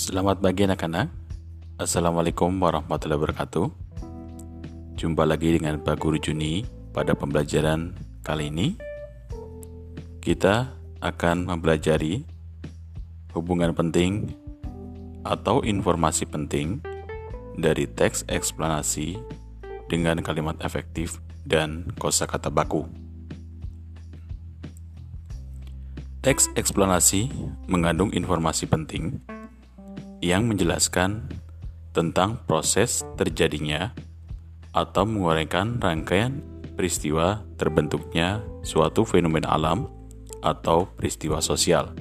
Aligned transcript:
Selamat 0.00 0.40
pagi 0.40 0.64
anak-anak. 0.64 1.12
Assalamualaikum 1.76 2.48
warahmatullahi 2.56 3.20
wabarakatuh. 3.20 3.68
Jumpa 4.96 5.28
lagi 5.28 5.60
dengan 5.60 5.76
Pak 5.76 6.00
Guru 6.00 6.16
Juni 6.16 6.64
pada 6.96 7.12
pembelajaran 7.12 7.92
kali 8.24 8.48
ini. 8.48 8.80
Kita 10.24 10.72
akan 11.04 11.52
mempelajari 11.52 12.24
hubungan 13.36 13.76
penting 13.76 14.32
atau 15.20 15.60
informasi 15.60 16.24
penting 16.24 16.80
dari 17.60 17.84
teks 17.84 18.24
eksplanasi 18.24 19.20
dengan 19.92 20.24
kalimat 20.24 20.56
efektif 20.64 21.20
dan 21.44 21.92
kosakata 22.00 22.48
baku. 22.48 22.88
Teks 26.24 26.48
eksplanasi 26.56 27.28
mengandung 27.68 28.08
informasi 28.16 28.64
penting 28.64 29.20
yang 30.20 30.46
menjelaskan 30.48 31.28
tentang 31.90 32.38
proses 32.46 33.02
terjadinya 33.18 33.92
atau 34.70 35.02
menguraikan 35.02 35.82
rangkaian 35.82 36.44
peristiwa 36.78 37.42
terbentuknya 37.58 38.44
suatu 38.62 39.02
fenomena 39.02 39.52
alam 39.52 39.90
atau 40.40 40.88
peristiwa 40.96 41.42
sosial. 41.42 41.92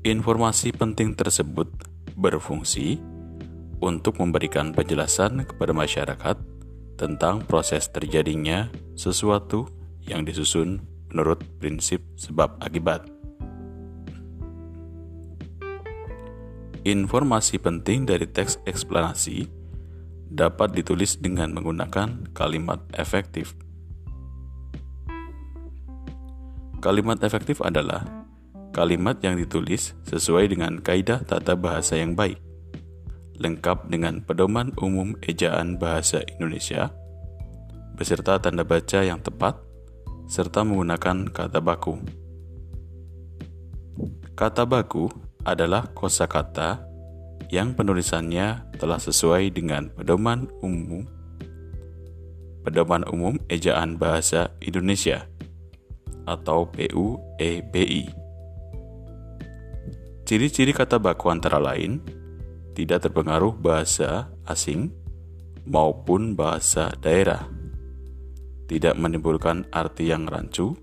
Informasi 0.00 0.72
penting 0.72 1.12
tersebut 1.12 1.68
berfungsi 2.16 2.96
untuk 3.84 4.16
memberikan 4.16 4.72
penjelasan 4.72 5.44
kepada 5.44 5.76
masyarakat 5.76 6.36
tentang 6.96 7.44
proses 7.44 7.88
terjadinya 7.88 8.68
sesuatu 8.96 9.68
yang 10.04 10.24
disusun 10.24 10.80
menurut 11.12 11.40
prinsip 11.60 12.00
sebab 12.16 12.60
akibat. 12.64 13.19
Informasi 16.80 17.60
penting 17.60 18.08
dari 18.08 18.24
teks 18.24 18.56
eksplanasi 18.64 19.44
dapat 20.32 20.72
ditulis 20.72 21.20
dengan 21.20 21.52
menggunakan 21.52 22.32
kalimat 22.32 22.80
efektif. 22.96 23.52
Kalimat 26.80 27.20
efektif 27.20 27.60
adalah 27.60 28.24
kalimat 28.72 29.20
yang 29.20 29.36
ditulis 29.36 29.92
sesuai 30.08 30.56
dengan 30.56 30.80
kaidah 30.80 31.20
tata 31.20 31.52
bahasa 31.52 32.00
yang 32.00 32.16
baik, 32.16 32.40
lengkap 33.36 33.92
dengan 33.92 34.24
pedoman 34.24 34.72
umum 34.80 35.12
ejaan 35.28 35.76
bahasa 35.76 36.24
Indonesia, 36.32 36.88
beserta 37.92 38.40
tanda 38.40 38.64
baca 38.64 39.04
yang 39.04 39.20
tepat, 39.20 39.60
serta 40.32 40.64
menggunakan 40.64 41.28
kata 41.28 41.60
baku. 41.60 42.00
Kata 44.32 44.64
baku 44.64 45.28
adalah 45.46 45.88
kosakata 45.92 46.84
yang 47.50 47.74
penulisannya 47.74 48.76
telah 48.78 49.00
sesuai 49.00 49.50
dengan 49.54 49.90
pedoman 49.90 50.46
umum 50.60 51.08
Pedoman 52.60 53.08
Umum 53.08 53.40
Ejaan 53.48 53.96
Bahasa 53.96 54.52
Indonesia 54.60 55.24
atau 56.28 56.68
PUEBI. 56.68 58.12
Ciri-ciri 60.28 60.76
kata 60.76 61.00
baku 61.00 61.32
antara 61.32 61.56
lain 61.56 62.04
tidak 62.76 63.08
terpengaruh 63.08 63.56
bahasa 63.56 64.28
asing 64.44 64.92
maupun 65.64 66.36
bahasa 66.36 66.92
daerah, 67.00 67.48
tidak 68.68 68.94
menimbulkan 68.94 69.64
arti 69.72 70.12
yang 70.12 70.28
rancu, 70.28 70.76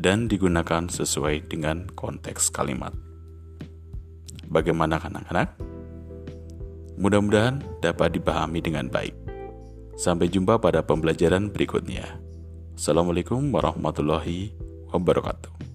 dan 0.00 0.32
digunakan 0.32 0.88
sesuai 0.88 1.44
dengan 1.46 1.86
konteks 1.92 2.48
kalimat. 2.48 3.09
Bagaimana 4.50 4.98
anak-anak? 4.98 5.54
Mudah-mudahan 6.98 7.62
dapat 7.78 8.18
dipahami 8.18 8.58
dengan 8.58 8.90
baik. 8.90 9.14
Sampai 9.94 10.26
jumpa 10.26 10.58
pada 10.58 10.82
pembelajaran 10.82 11.54
berikutnya. 11.54 12.18
Assalamualaikum 12.74 13.46
warahmatullahi 13.54 14.50
wabarakatuh. 14.90 15.69